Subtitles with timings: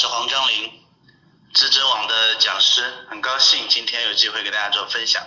[0.00, 0.72] 是黄章林，
[1.52, 5.22] 知知网的讲师，很高兴今天有机会给大家做分享。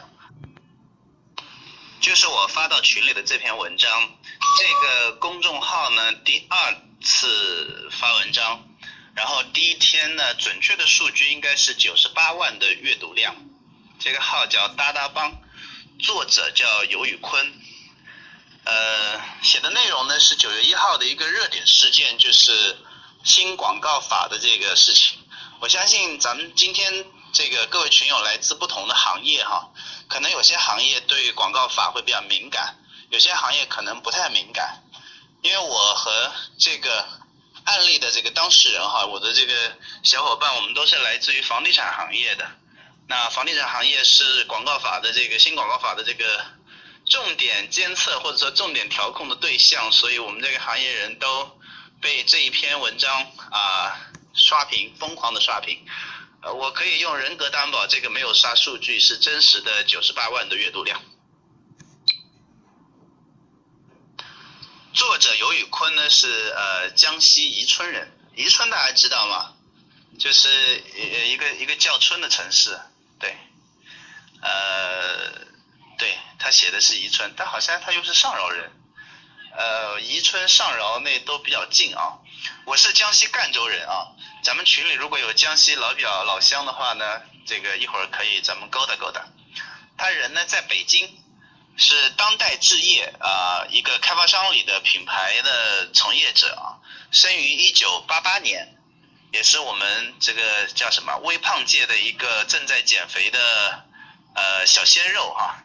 [2.01, 4.17] 就是我发到群里的这篇文章，
[4.57, 8.67] 这个公众号呢第二次发文章，
[9.13, 13.35] 然后第一天呢准确的数据应该是九十八万的阅读量。
[13.99, 15.39] 这个号叫哒哒帮，
[15.99, 17.53] 作者叫尤宇坤，
[18.63, 22.75] 呃，写的内容呢是九月一号的一个热点事件，就是。
[23.23, 25.17] 新广告法的这个事情，
[25.61, 29.69] 我相信咱们今天这个各位群友来自不同的行业哈，
[30.09, 32.75] 可能有些行业对广告法会比较敏感，
[33.09, 34.83] 有些行业可能不太敏感。
[35.41, 37.07] 因为我和这个
[37.63, 42.45] 案例的这个当事人哈，我的这个小伙伴，我们都是来自于房地产行业的。
[43.07, 46.45] 那房地产行业是广告法的这个新广告法的这个
[47.05, 51.49] 重点监测或者说重点调控的对象，所以我们这个行业人都。
[52.03, 53.97] 被这一篇文章啊
[54.35, 55.85] 刷屏，疯狂的刷屏，
[56.55, 61.01] 我可以用人格担保，这个没有刷数据，是真实的九十八万的阅读量。
[64.93, 69.53] 作者尤宇坤呢是呃江西宜春人，宜春大家知道吗？
[70.19, 72.77] 就是呃一个一个叫春的城市，
[73.17, 73.35] 对，
[74.41, 75.31] 呃，
[75.97, 78.71] 对他写的是宜春，但好像他又是上饶人。
[79.55, 82.17] 呃，宜春、上饶那都比较近啊。
[82.65, 84.07] 我是江西赣州人啊。
[84.43, 89.23] 咱们群里如果有江西老表老乡的话呢，这个一会儿可以咱们勾搭勾搭。
[89.95, 91.07] 他人呢在北京，
[91.77, 96.81] 是当代置业啊一个开发商里的品牌的从业者啊。
[97.11, 98.75] 生于一九八八年，
[99.31, 103.85] 也是我们这个叫什么微胖界的一个正在减肥的
[104.33, 105.63] 呃小鲜肉哈。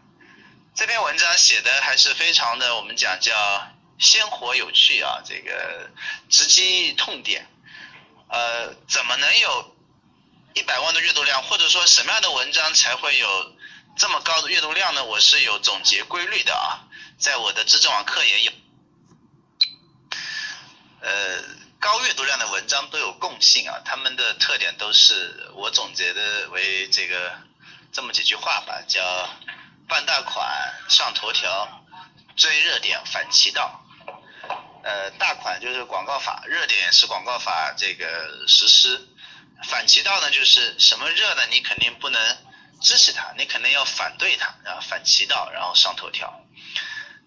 [0.74, 3.34] 这篇文章写的还是非常的，我们讲叫。
[3.98, 5.90] 鲜活有趣啊，这个
[6.28, 7.46] 直击痛点。
[8.30, 9.76] 呃，怎么能有
[10.54, 13.56] 一百万的阅读量，或者说什么样的文章才会有
[13.96, 15.04] 这么高的阅读量呢？
[15.04, 16.84] 我是有总结规律的啊，
[17.18, 18.52] 在我的知识网课也有。
[21.00, 21.42] 呃，
[21.80, 27.32] 高阅读量的文章都有共性啊，他们的特点都是我总结的为这个
[27.92, 29.00] 这么几句话吧，叫
[29.88, 30.46] 办大款
[30.90, 31.86] 上头条，
[32.36, 33.84] 追热点反其道。
[34.82, 39.08] 呃，大款就是广告法，热点是广告法这个实施，
[39.68, 41.42] 反其道呢就是什么热呢？
[41.50, 42.20] 你肯定不能
[42.80, 46.44] 支持它，你肯定要反对它，然后反其道，然后上头条。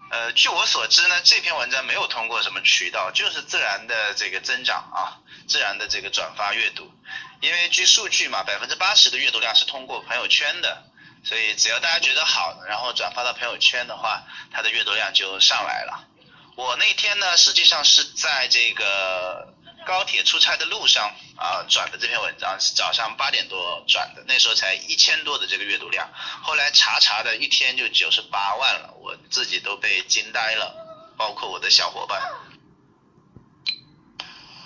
[0.09, 6.91] 呃，据我所知呢，这篇文章没有通过什么渠道，就是自然的这个增长啊，自然的这个转发阅读。
[7.39, 10.83] 因为据数据嘛，百分之八十的阅读量是通过朋友圈的，
[11.23, 16.07] 所以只要大家觉得好，然后转发到朋友圈的话，它的阅读量就上来了。
[16.55, 19.53] 我那天呢，实际上是在这个
[19.85, 26.09] 高铁出差的路上啊转的这篇文章，是早上八点多转的，那时候才一千多的这个阅读量，
[26.43, 30.75] 后来查查的一天就九十八万了，我自己都被惊呆了，
[31.17, 32.21] 包括我的小伙伴。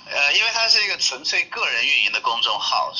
[0.07, 2.93] 呃，因为它是一个纯粹个人运营的公众号，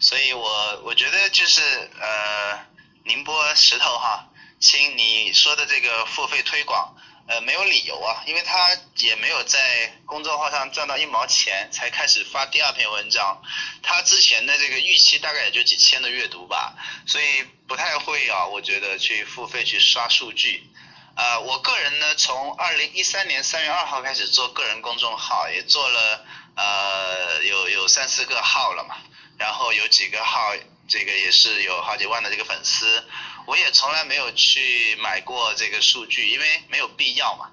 [0.00, 1.60] 所以我我觉得就是
[2.00, 2.66] 呃，
[3.04, 4.28] 宁波石头哈，
[4.60, 6.94] 亲你说的这个付费推广。
[7.28, 13.42] 呃，没有理由啊，因为他也没有在公众号上赚到一毛钱，才开始发第二篇文章。
[13.82, 16.74] 他之前的这个预期大概也就几千的阅读吧，
[17.06, 20.72] 所以不太会啊，我觉得去付费去刷数据。
[21.16, 26.24] 啊，我个人呢，从二零一三年三月二号开始做个人公众号，也做了
[26.56, 28.96] 呃有有三四个号了嘛，
[29.36, 30.54] 然后有几个号
[30.88, 33.04] 这个也是有好几万的这个粉丝。
[33.48, 37.50] 我也从来没有去买过这个数据，因为没有必要嘛。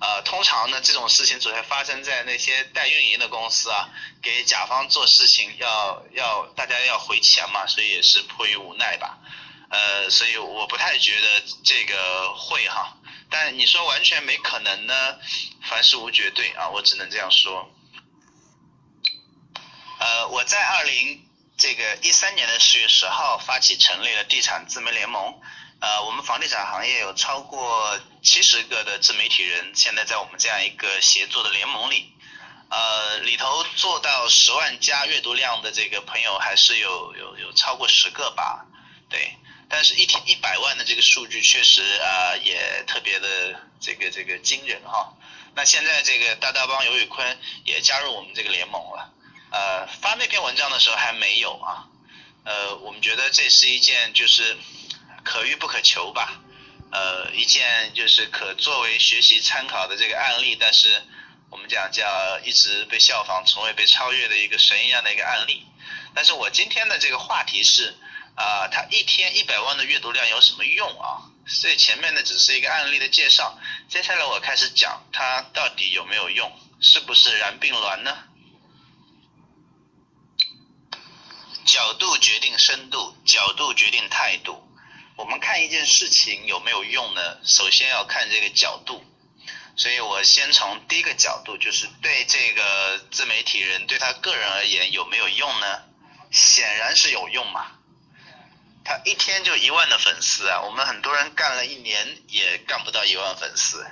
[0.00, 3.88] 呃，通常呢，这种事情只会发生在那些代运营的公司啊，
[4.20, 9.20] 给甲方做事情要要大家要回钱嘛，所以也是迫于无奈吧。
[9.70, 12.96] 呃，所以我不太觉得这个会哈，
[13.30, 15.16] 但你说完全没可能呢，
[15.62, 17.70] 凡事无绝对啊，我只能这样说。
[20.00, 21.22] 呃，我在二零。
[21.66, 25.34] 这个一三年的十月十号发起成立了地产自媒联盟，
[25.80, 32.12] 呃，我们房地产行业有超过七十个的自媒体人，现在在我们这样一个协作的联盟里，
[32.70, 38.64] 呃，里头做到十万加阅读量的这个朋友还是有有有超过十个吧，
[39.10, 39.36] 对，
[39.68, 45.14] 但是一天一百万的这个数据确实啊也特别的这个这个惊人哈，
[45.56, 49.14] 那现在这个大大帮尤宇坤也加入我们这个联盟了。
[49.56, 51.88] 呃，发那篇文章的时候还没有啊，
[52.44, 54.54] 呃，我们觉得这是一件就是
[55.24, 56.42] 可遇不可求吧，
[56.92, 61.02] 呃，一件就是可作为学习参考的这个案例，但是
[61.48, 62.06] 我们讲叫
[62.44, 65.64] 一直被效仿，从未被超越的一个神一样的一个案例。
[66.14, 67.94] 但是我今天的这个话题是，
[68.34, 71.32] 啊，他一天一百万的阅读量有什么用啊？
[71.46, 73.58] 所以前面呢只是一个案例的介绍，
[73.88, 78.18] 接下来我开始讲它到底有没有用，是不是然并卵呢？
[81.66, 84.62] 角度决定深度，角度决定态度。
[85.16, 87.38] 我们看一件事情有没有用呢？
[87.44, 89.04] 首先要看这个角度。
[89.76, 95.82] 所以我先从第一个角度，就是对这个自媒体人对他个人而言有没有用呢？
[96.30, 97.72] 显然是有用嘛。
[98.84, 103.84] 他一天就一万的粉丝啊，我们很多人干了一年也干不到一万粉丝，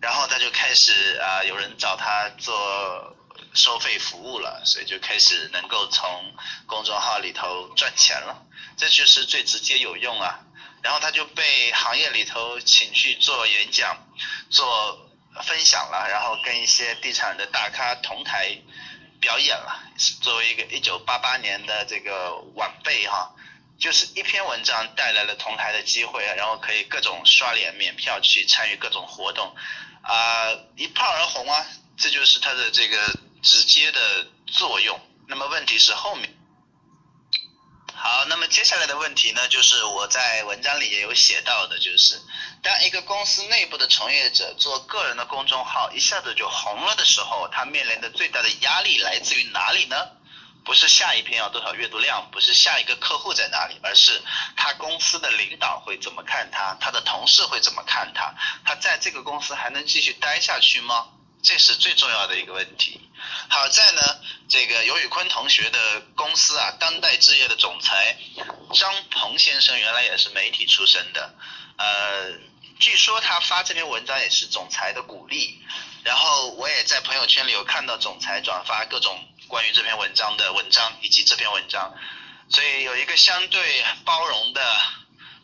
[0.00, 3.16] 然后他就开始啊，有人找他做
[3.54, 6.34] 收费服务了，所以就开始能够从
[6.66, 8.44] 公众号里头赚钱了，
[8.76, 10.40] 这就是最直接有用啊。
[10.82, 13.96] 然后他就被行业里头请去做演讲、
[14.50, 15.08] 做
[15.42, 18.56] 分享了，然后跟一些地产的大咖同台
[19.20, 19.82] 表演了。
[20.20, 23.34] 作为一个一九八八年的这个晚辈哈。
[23.76, 29.52] 就是一篇文章带来了同台的机会，然后可以各种刷脸、免票去参与各种活动，
[30.00, 31.66] 啊，一炮而红啊，
[31.98, 32.96] 这就是他的这个
[33.44, 34.98] 直接的作用。
[35.28, 36.34] 那么问题是后面，
[37.94, 42.20] 好，那么接下来的问题呢，就是我在文章里也有写到的，就是
[42.62, 49.96] 当一个公司内部的从业者做个人的公众号一下子就红了的时候，他面临的最大的压力来自于哪里呢？
[50.64, 54.22] 不是下一篇要多少阅读量，不是下一个客户在哪里，而是
[54.56, 61.08] 他公司的领导会怎么看他，他的同事会怎么看他，他在这个公司还能继续待下去吗？
[61.44, 63.00] 这是最重要的一个问题。
[63.48, 64.02] 好在呢，
[64.48, 68.16] 这个尤宇坤同学的公司啊，当代置业的总裁
[68.72, 71.34] 张鹏先生原来也是媒体出身的，
[71.76, 72.32] 呃，
[72.80, 75.62] 据说他发这篇文章也是总裁的鼓励，
[76.02, 79.28] 然后我也在朋友圈里有看到总裁转发各种。
[79.46, 81.94] 关于这篇文章的文章以及这篇文章，
[82.48, 84.76] 所以有一个相对包容的、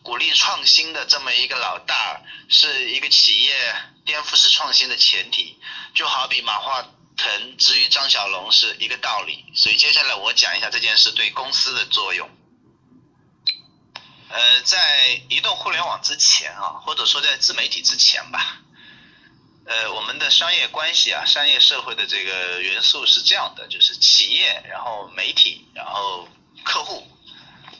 [0.03, 3.75] 鼓励创新的这么一个老大，是一个企业
[4.05, 5.59] 颠覆式创新的前提，
[5.95, 6.83] 就好比马化
[7.17, 9.45] 腾至于张小龙是一个道理。
[9.55, 12.31] 所以接下来我讲一下这件事对公司的作用。
[14.31, 18.63] 呃，在移动互联网之前啊，或者说在自媒体之前吧。
[19.67, 26.27] 呃，我们的商业关系啊，商业社会的这个元素是这样的，就是企业，然后媒体，然后
[26.65, 27.07] 客户，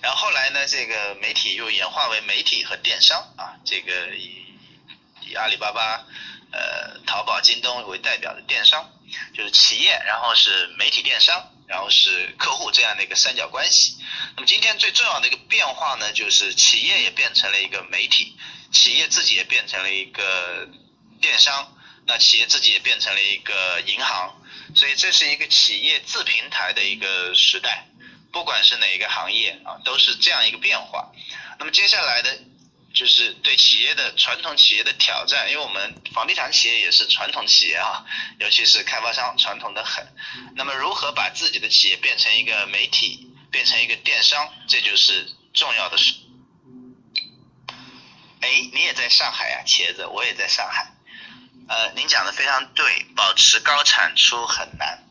[0.01, 4.45] 然后后来呢，这个媒体又演化为媒体和电商啊，这个以
[5.23, 6.05] 以阿里巴巴、
[6.53, 8.91] 呃淘宝、京东为代表的电商，
[9.35, 13.97] 就是企业，然后是媒体电商，然后是客户这样的一个三角关系。
[14.37, 18.37] 那么今天最重要的一个变化呢，就是企业也变成了一个媒体，
[18.73, 20.69] 企业自己也变成了一个。
[21.21, 21.77] 电商，
[22.07, 24.41] 那企业自己也变成了一个银行，
[24.75, 27.89] 所以这是一个企业自平台的一个时代，
[28.33, 31.11] 不管是哪一个行业啊，都是这样一个变化。
[31.59, 32.39] 那么接下来的，
[32.95, 38.05] 就是对企业的传统企业的挑战，因为我们房地产企业也是传统企业啊，
[38.39, 40.07] 尤其是开发商传统的很。
[40.57, 46.15] 那么如何把自己的企业变成一个媒体，变成一个电商，这就是重要的事。
[48.41, 50.91] 哎，你也在上海啊，茄子，我也在上海。
[51.69, 55.05] 呃，您讲的非常对，保持高产出很难，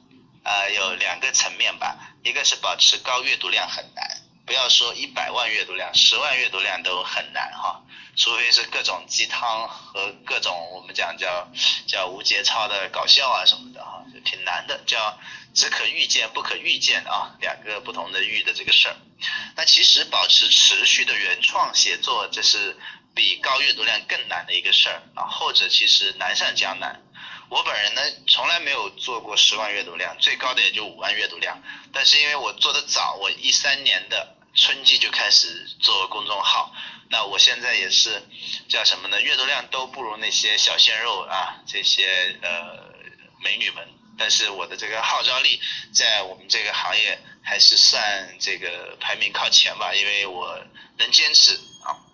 [0.49, 7.83] 呃，有两个层面吧，一个是保持高阅读量很难，不要说一百万阅读量，十万阅读量都很难哈，
[8.17, 11.47] 除非是各种鸡汤和各种我们讲叫
[11.85, 15.19] 叫无节操的搞笑啊什么的哈，就挺难的，叫
[15.53, 18.95] 只可预见不可预见啊，两个不同的预的这个事儿，
[19.55, 22.75] 那其实保持持续的原创写作，这是。
[23.15, 27.01] 比高阅读量更难的一个事儿啊，后者其实难上加难。
[27.49, 31.61] 我本人呢，从来没有做过十万阅读量，最高的也就五万阅读量。
[31.91, 36.71] 但是因为我做的早，我一三年的春季就开始做公众号，
[37.09, 38.21] 那我现在也是
[38.67, 39.19] 叫什么呢？
[39.19, 42.93] 阅读量都不如那些小鲜肉啊，这些呃
[43.41, 43.87] 美女们。
[44.17, 45.61] 但是我的这个号召力
[45.93, 50.59] 在我们这个行业还是算这个排名靠前吧，因为我
[50.97, 51.53] 能坚持
[51.85, 52.08] 啊。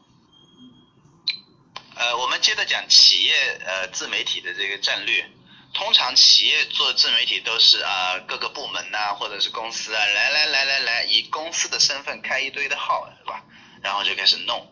[1.95, 5.29] 呃，我们接着讲企业呃自媒体的这个战略。
[5.73, 13.43] 通常企业做自媒体都是啊各个部门呐，或者是公司啊，来来来来来，以公司的身份开一堆的号，是吧？
[13.81, 14.71] 然后就开始弄。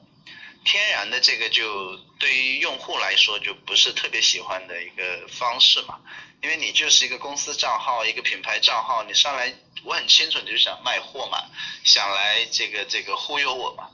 [0.63, 6.00] 天然的这个就对于用户来说就不是特别喜欢的一个方式嘛，
[6.42, 9.53] 因为你就是一个公司账号，一个品牌账号，你上来
[9.84, 11.44] 我很清楚你就想卖货嘛，
[11.84, 13.89] 想来这个这个忽悠我嘛。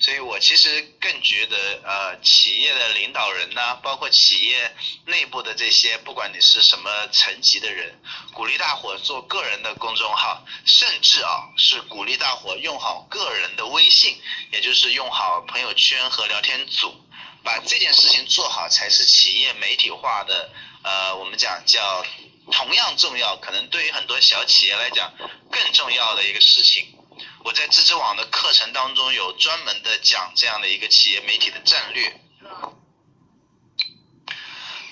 [0.00, 4.74] 所以我其实更觉得，呃，企业的领导人呢，包括企业
[5.06, 7.98] 内部的这些，不管你是什么层级的人，
[8.34, 14.20] 鼓励大伙做个人的公众号，甚至啊，是鼓励大伙用好个人的微信，
[14.52, 16.94] 也就是用好朋友圈和聊天组，
[17.42, 20.50] 把这件事情做好，才是企业媒体化的，
[20.82, 22.04] 呃，我们讲叫
[22.52, 25.10] 同样重要，可能对于很多小企业来讲
[25.50, 26.98] 更重要的一个事情。
[27.44, 32.18] 我在知知网的课程当中有专门的讲这样的一个企业媒体的战略，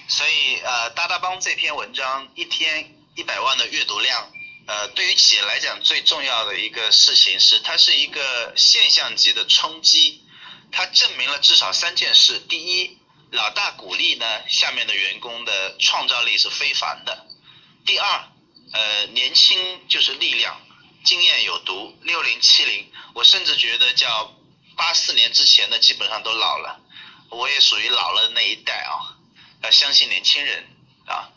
[0.07, 4.31] 所以呃，大大帮这篇文章一天一百万的阅读量，
[4.67, 10.23] 呃，对于企业来讲最重要的一个事情是，它是一个现象级的冲击，
[10.71, 12.99] 它证明了至少三件事：第一，
[13.31, 17.15] 老大鼓励呢，下面的员工的创造力是非凡的；
[17.87, 18.29] 第二，
[18.75, 20.61] 呃，年轻就是力量。
[21.05, 24.33] 经验有毒，六零七零，我甚至觉得叫
[24.77, 26.81] 八四年之前的基本上都老了，
[27.31, 29.19] 我也属于老了那一代啊，
[29.63, 30.65] 要相信年轻人
[31.07, 31.29] 啊。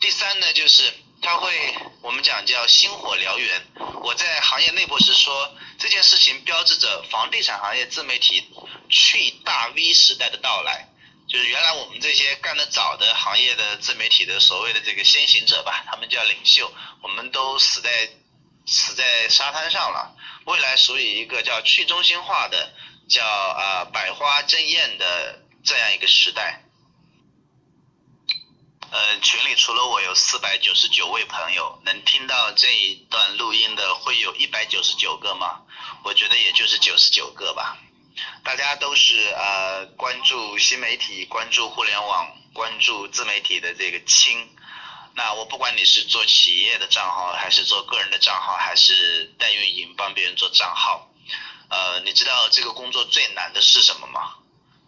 [0.00, 0.92] 第三呢，就是
[1.22, 3.66] 他会我们讲叫星火燎原，
[4.02, 8.44] 我在行业内部是说这件事情标志着房地产行业自媒体
[8.90, 10.88] 去大 V 时代的到来，
[11.26, 16.70] 就是原来我们这些干得早的行业的自媒体的所谓的这个先行者吧，他们叫领袖，
[17.02, 18.10] 我们都死在。
[18.66, 20.14] 死在沙滩上了。
[20.44, 22.72] 未来属于一个叫去中心化的，
[23.08, 26.62] 叫啊百花争艳的这样一个时代。
[28.88, 35.62] 呃，群里除了我有四百九十九位朋友，能听到这一段录音的会有一百九十九个吗？
[36.04, 37.76] 我觉得也就是九十九个吧。
[38.44, 44.48] 大家都是呃关注新媒体、关注互联网、关注自媒体的这个亲。
[45.16, 51.10] 那我不管你是做企业的账号，还是做个人的账号，还是代运营帮别人做账号，
[51.70, 54.34] 呃，你知道这个工作最难的是什么吗？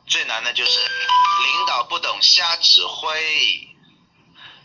[0.07, 3.69] 最难的就是领导不懂瞎指挥，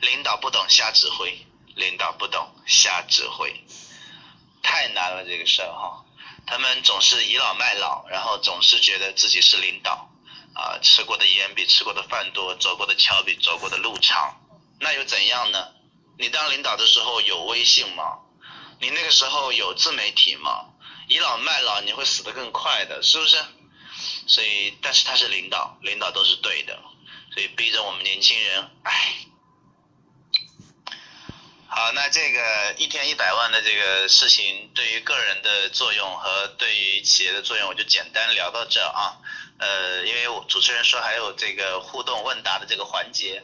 [0.01, 3.63] 领导不懂瞎指挥，领导不懂瞎指挥，
[4.61, 6.03] 太难了这个事儿哈。
[6.45, 10.09] 他们总是倚老卖老，然后总是觉得自己是领导，
[10.55, 14.41] 啊，吃过的盐比吃过的饭多，走过的桥比走过的路长。
[14.79, 15.69] 那又怎样呢？
[16.19, 18.19] 你当领导的时候有微信吗？
[18.79, 20.69] 你那个时候有自媒体吗？
[21.07, 23.37] 倚老卖老你会死得更快的，是不是？
[24.27, 26.79] 所以，但是他是领导，领导都是对的，
[27.33, 29.15] 所以逼着我们年轻人，唉。
[31.67, 39.17] 好，那这个一天一百万的这个事情，对于个人的作用和对于企业的作用，我就简单聊到这啊。
[39.57, 43.43] 呃，因为我主持人说还有这个互动问答的这个环节。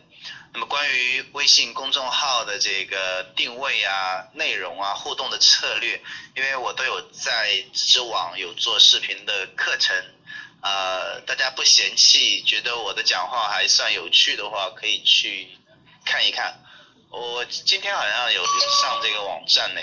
[0.52, 6.02] 那么关于微信公众号的这个定位啊、内容啊、互动的策略，
[6.36, 9.96] 因为我都有在知网有做视频的课程，
[10.64, 15.50] 呃，大家不嫌弃，觉得我的讲话还算有趣的话，可以去
[16.04, 16.60] 看一看。
[17.12, 18.44] 我今天好像有
[18.82, 19.82] 上这个网站呢，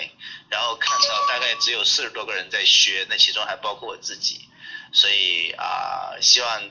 [0.49, 4.49] 然后看到大概只有四十多个人在学，那其中还包括我自己，
[4.91, 6.61] 所以啊，希望。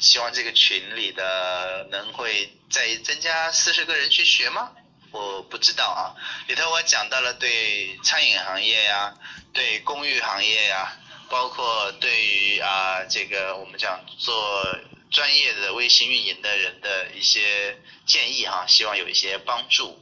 [0.00, 4.72] 希望这个群里的能会再增加四十个人去学吗？
[5.12, 6.16] 我不知道啊。
[6.48, 9.14] 里头我讲到了对餐饮行业呀，
[9.52, 10.96] 对公寓行业呀，
[11.28, 14.64] 包括对于啊这个我们讲做
[15.10, 20.00] 专业的微信运营的人的一些建议哈，希望有一些帮助。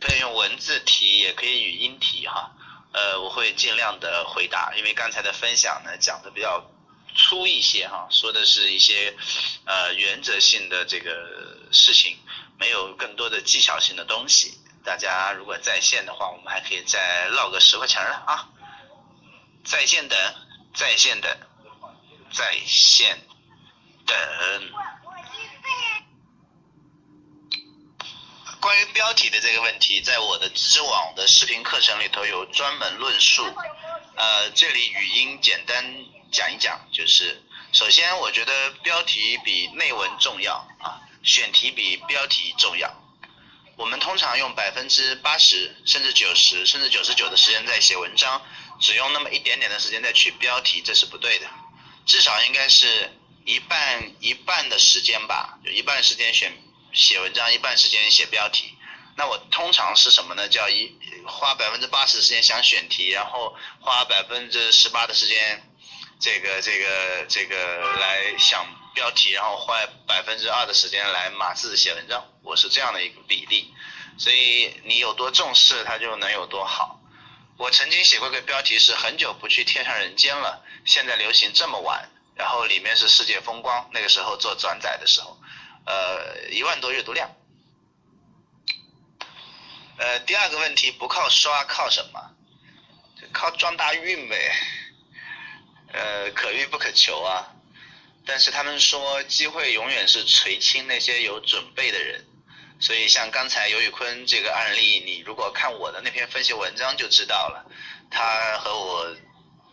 [0.00, 2.52] 可以用文字提，也可以语音提哈。
[2.92, 6.70] 呃，我会尽量的回答，因为刚才的分享呢讲的比较。
[7.16, 9.16] 粗一些哈，说的是一些
[9.64, 11.10] 呃原则性的这个
[11.72, 12.18] 事情，
[12.58, 14.58] 没有更多的技巧性的东西。
[14.84, 18.48] 大家如果在线的话，我们还可以再唠个十块钱了啊！
[19.64, 20.16] 在线等，
[20.74, 21.36] 在线等，
[22.32, 23.18] 在线
[24.06, 24.16] 等。
[28.66, 33.44] 关于标题的这个问题，在我的知网的视频课程里头有专门论述，
[34.16, 35.84] 呃，这里语音简单。
[36.32, 37.40] 讲一讲，就是
[37.72, 42.92] 首先，我觉得标题比内文重要啊，选题比标题重要。
[43.76, 48.42] 我们通常用百分之八十，甚至九十，甚至九十九的时间在写文章，
[48.80, 51.46] 只用那么一点点的时间在取标题，这是不对的。
[52.04, 53.12] 至少应该是
[53.44, 56.52] 一半一半的时间吧，有一半时间选
[56.92, 58.72] 写文章，一半时间写标题。
[59.16, 60.48] 那我通常是什么呢？
[60.48, 60.92] 叫一
[61.26, 65.62] 花百分之八十的时间想选题，然后花百分之十八的时间。
[66.18, 67.56] 这个这个这个
[67.98, 73.70] 来想标题，然后花百分之二的时间来码字写文章，我是这样的一个比例，
[74.16, 76.98] 所以你有多重视，它就能有多好。
[77.58, 85.38] 我曾经写过个标题是很久不去天上人间了，现在流行这么晚，然后里面是世界风光，那个时候做转载的时候，
[85.86, 87.30] 呃，一万多阅读量。
[89.98, 92.34] 呃，第二个问题不靠刷靠什么？
[93.32, 94.52] 靠撞大运呗。
[95.92, 97.54] 呃，可遇不可求啊。
[98.26, 102.26] 但是他们说机会永远是垂青那些有准备的人。
[102.80, 107.64] 所以像刚才尤宇坤这个案例，你如果看我的那篇分析文章就知道了。
[108.10, 109.16] 他和我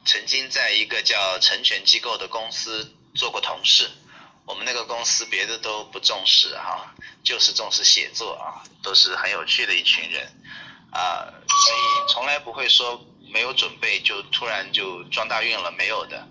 [0.05, 3.89] 曾经在一个叫成全机构的公司做过同事。
[4.45, 10.27] 我们那个公司别的都不重视哈，就是重视写作啊，都是很有趣的一群人
[10.91, 16.27] 啊，所以从来不会说没有准备就突然就撞大运了，没有的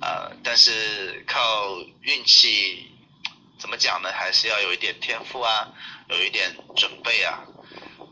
[0.00, 0.30] 啊。
[0.42, 2.92] 但是靠运气，
[3.58, 4.12] 怎么讲呢？
[4.12, 5.68] 还是要有一点天赋啊，
[6.08, 7.40] 有一点准备啊。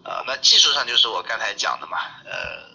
[0.03, 2.69] 啊，那技术上就是我刚才讲的嘛，呃，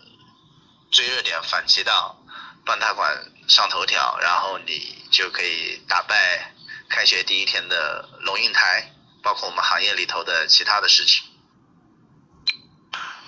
[0.92, 2.16] 追热点反其道，
[2.64, 3.18] 帮他管
[3.50, 6.54] 上头条，然后你就可以打败。
[6.90, 11.24] 开学第一天的龙应台，包括我们行业里头的其他的事情。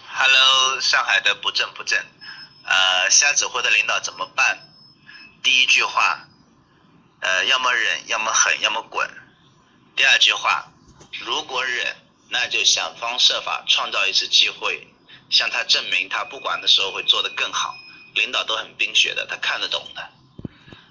[0.07, 2.03] Hello，上海的不正不正，
[2.63, 4.73] 呃，瞎指挥的领导怎么办？
[5.43, 6.27] 第一句话，
[7.19, 9.09] 呃，要么忍，要么狠，要么滚。
[9.95, 10.71] 第二句话，
[11.19, 11.95] 如果忍，
[12.29, 14.87] 那就想方设法创造一次机会，
[15.29, 17.75] 向他证明他不管的时候会做得更好。
[18.15, 20.09] 领导都很冰雪的，他看得懂的。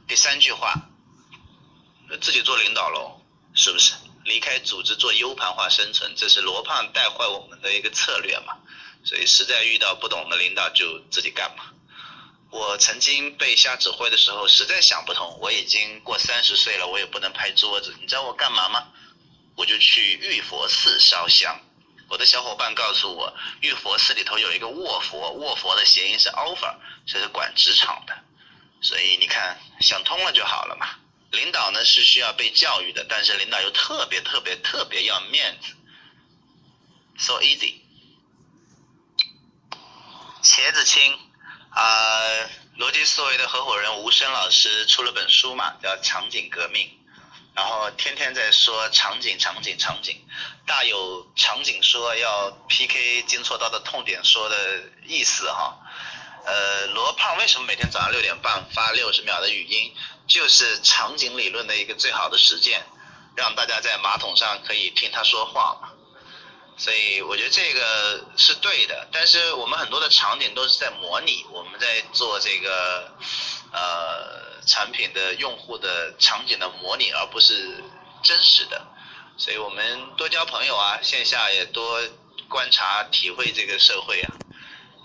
[0.06, 0.74] 第三句话。
[2.20, 3.20] 自己做领导喽，
[3.54, 3.94] 是不是？
[4.24, 8.58] 离开组织做 U 盘化生存，这是罗胖带坏我们的一个策略嘛？
[9.04, 11.64] 所以实在遇到不懂的领导就自己干嘛。
[12.50, 15.38] 我曾经被瞎指挥的时候，实在想不通。
[15.40, 17.94] 我已经过三十岁了，我也不能拍桌子。
[18.00, 18.88] 你知道我干嘛吗？
[19.56, 21.60] 我就去玉佛寺烧香。
[22.08, 26.74] 我的小伙伴告诉我，玉佛寺里头有一个卧佛，卧佛的谐音是 offer，
[27.06, 28.14] 这是管职场的。
[28.82, 30.88] 所以你看，想通了就好了嘛。
[31.30, 35.74] 领导呢是需要被教育的，但是领导又特别特别特别要面子
[37.18, 37.74] ，so easy。
[40.42, 41.18] 茄子青
[41.70, 42.20] 啊，
[42.78, 46.86] 逻辑思维的合伙人吴声老师出了本书嘛，叫《场景革命》，
[47.54, 50.16] 然后天天在说场景场景场景，
[50.66, 55.78] 大有场景说要 PK 金错刀的痛点说的意思哈。
[56.46, 59.94] 呃，罗胖为什么每天早上六点半发六十秒的语音？
[60.28, 62.84] 就是场景理论的一个最好的实践，
[63.34, 65.94] 让大家在马桶上可以听他说话。
[66.76, 73.10] 所以我觉得这个是对的，但是我们很多的场景都是在模拟，我们在做这个
[73.72, 77.82] 呃产品的用户的场景的模拟，而不是
[78.22, 78.86] 真实的。
[79.38, 82.00] 所以我们多交朋友啊，线下也多
[82.48, 84.34] 观察体会这个社会啊。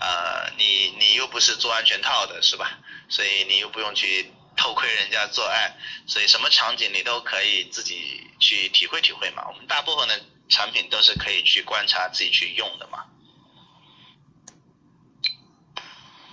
[0.00, 2.78] 呃，你你又不是做安全套的是吧？
[3.08, 4.32] 所以你又不用去。
[4.56, 9.44] 偷窥人家做爱，所以什么场景你都可以自己去体会体会嘛。
[9.48, 13.04] 我们大部分的产品都是可以去观察自己去用的嘛。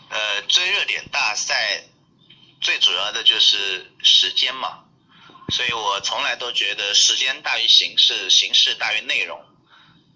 [0.09, 1.83] 呃，追热点大赛
[2.59, 4.83] 最主要的就是时间嘛，
[5.49, 9.43] 所以我从来都觉得时间大于形式，形式大于内容。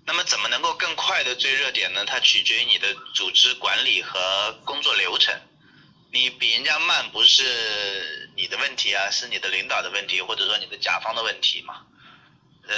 [0.06, 2.06] 那么怎么能够更快的追热点呢？
[2.06, 5.34] 它取决于你的组织管理和工作流程。
[6.15, 11.86] 你比人家慢不是你的问题啊，是你的领导的问题，或者说你的甲方的问题嘛。
[12.65, 12.73] 呃，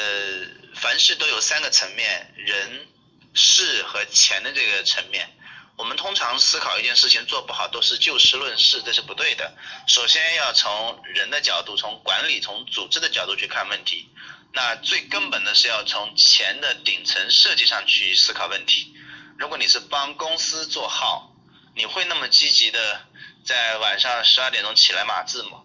[0.74, 2.88] 凡事都有三个层面，人、
[3.36, 5.38] 事和钱的这个层面。
[5.76, 9.56] 我们通常思考一件事情做不好，都是就事论事，这是不对的。
[9.88, 14.10] 首先要从人的角度，从管理、从组织的角度去看问题。
[14.52, 18.96] 那最根本的是要从钱的顶层设计上去思考问题。
[19.38, 21.36] 如果你是帮公司做号，
[21.76, 23.06] 你会那么积极的？
[23.48, 25.64] 在晚上十二点钟起来码字吗？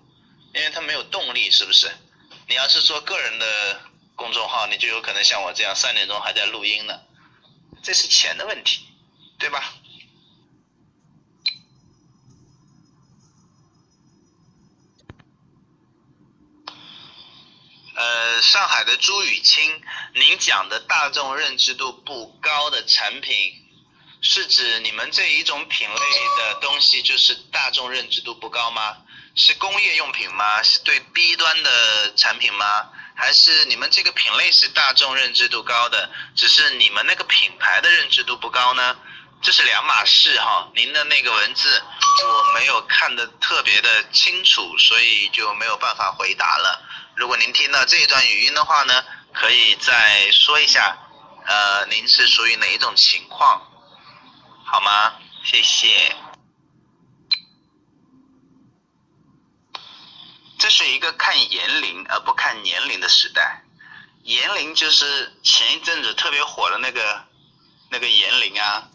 [0.55, 1.90] 因为他没有动力，是不是？
[2.47, 3.81] 你要是做个人的
[4.14, 7.01] 公众号，你就有可能像我这样三点钟还在录音呢。
[7.83, 8.87] 这是钱的问题，
[9.37, 9.75] 对吧？
[17.97, 19.83] 呃，上海的朱雨清，
[20.14, 23.59] 您讲的大众认知度不高的产品。
[24.22, 25.96] 是指你们这一种品类
[26.38, 28.96] 的东西就是大众认知度不高吗？
[29.35, 30.62] 是工业用品吗？
[30.62, 32.88] 是对 B 端的产品吗？
[33.16, 38.96] 还是你们这个品类是大众认知度高的，只是你们那个品牌的认知度不高呢？
[39.42, 40.70] 这是两码事哈。
[40.74, 41.82] 您的那个文字
[42.24, 46.80] 我没有看得特别的清楚，所以就没有办法回答了。
[47.16, 49.04] 如果您听到这一段语音的话呢，
[49.35, 50.96] 可以再说一下，
[51.44, 53.68] 呃，您是属于哪一种情况？
[54.72, 55.12] 好吗？
[55.44, 56.16] 谢谢。
[60.58, 63.64] 这是一个看年龄而不看年龄的时代，
[64.24, 67.22] 年龄就是前一阵子特别火的那个
[67.90, 68.88] 那个年龄啊，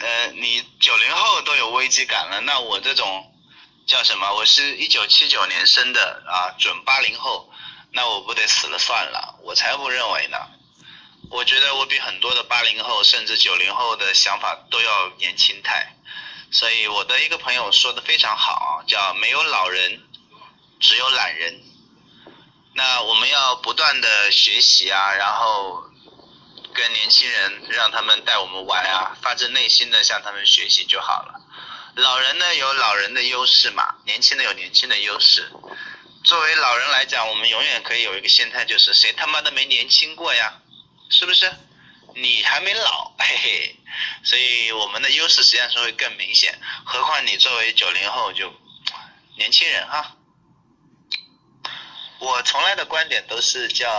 [0.00, 3.34] 呃，你九零后都有危机感了，那我这种
[3.86, 4.34] 叫什么？
[4.34, 7.50] 我是一九七九年生的啊，准八零后，
[7.92, 9.40] 那我不得死了算了？
[9.44, 10.36] 我才不认为呢。
[11.30, 15.94] 我觉得我比很多的八零后甚至九零后的想法都要年轻态，
[16.50, 20.00] 所以我的一个朋友说的非常好，叫没有老人，
[20.80, 21.60] 只有懒人。
[22.74, 25.82] 那我们要不断的学习啊，然后
[26.72, 31.40] 跟年轻人让他们带我们玩啊，发自内心的向他们学习就好了。
[31.96, 35.50] 老人呢有老人的优势嘛，年轻的有年轻的优势。
[36.24, 40.54] 作为老人来讲，我们永远可以有一个心态，就是谁他妈的没年轻过呀？
[41.10, 41.50] 是不是？
[42.14, 43.76] 你还没老，嘿嘿，
[44.24, 46.58] 所以我们的优势实际上是会更明显。
[46.84, 48.50] 何况你作为九零后就
[49.36, 50.16] 年轻人哈。
[52.18, 53.90] 我从来的观点都是叫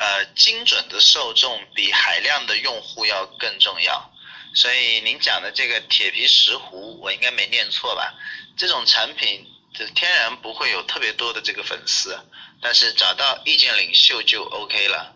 [0.00, 4.10] 呃精准的受众比海量的用户要更重要。
[4.52, 8.12] 所以您讲的这个铁皮石斛，我应该没念错吧？
[8.56, 12.18] 这种产品就天然不会有特别多的这个粉丝，
[12.60, 15.14] 但是找到意见领袖就 OK 了。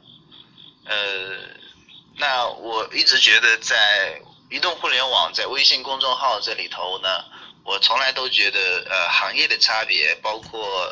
[0.87, 0.97] 呃，
[2.19, 4.21] 那我一直觉得在
[4.51, 7.09] 移动互联网，在微信公众号这里头呢，
[7.65, 10.87] 我从来都觉得呃行业的差别，包括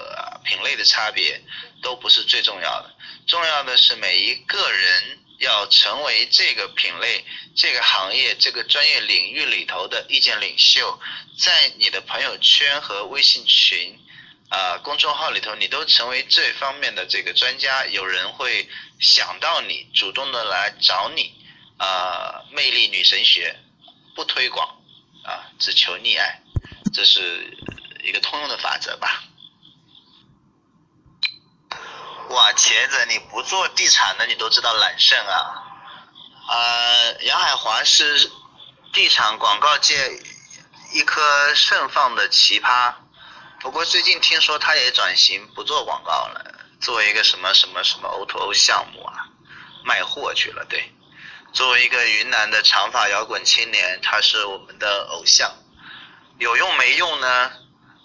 [0.45, 1.41] 品类的差别，
[1.83, 2.95] 都不是最重要的，
[3.27, 7.25] 重要的是每一个人要成为这个品类、
[7.55, 10.99] 这个行业、这个专业领域里头的意见领袖，
[11.39, 13.99] 在你的朋友圈和微信群。
[14.53, 18.69] 啊，公众号里头你都成为这方面的这个专家，有人会
[19.01, 21.33] 想到你，主动的来找你，
[21.79, 23.59] 啊，魅力女神学
[24.15, 24.69] 不推广，
[25.25, 26.43] 啊，只求溺爱，
[26.93, 27.57] 这是
[28.05, 29.25] 一个通用的法则吧。
[32.29, 35.65] 哇，茄子，你不做地产的你都知道揽胜啊？
[36.51, 38.31] 呃，杨海华是
[38.93, 40.11] 地产广告界
[40.93, 42.97] 一颗盛放的奇葩。
[43.63, 49.29] 不过最近听说他也转型不做广告了，做一个什么什么什么 O2O 项目啊，
[49.85, 50.65] 卖货去了。
[50.69, 50.93] 对，
[51.53, 55.49] 作为一个云南的长发摇滚青年，他是我们的偶像。
[56.39, 57.53] 有用没用呢？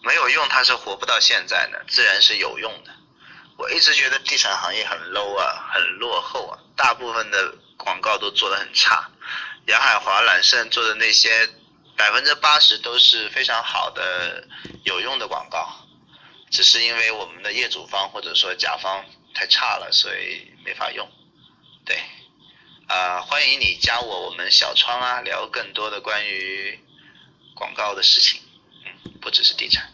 [0.04, 2.92] 没有用，他是活不到现在的，自然是有用的。
[3.58, 9.10] 我一直觉得地产行业很 low 啊，很落后啊，大部分的广告都做得很差。
[9.66, 11.50] 杨海华、揽胜做的那些。
[11.98, 14.48] 百分之八十都是非常好的
[14.84, 15.68] 有用的广告，
[16.52, 21.10] 只是因为我们的业主方或者说甲方太差了，所以没法用。
[21.84, 22.00] 对，
[22.88, 26.80] 啊，欢迎你加我，我们小窗啊，聊更多的关于
[27.56, 28.42] 广告的事情，
[28.86, 29.92] 嗯，不只是地产。